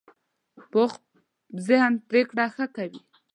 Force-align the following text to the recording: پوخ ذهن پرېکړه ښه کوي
پوخ 0.71 0.91
ذهن 1.67 1.93
پرېکړه 2.09 2.45
ښه 2.55 2.65
کوي 2.75 3.01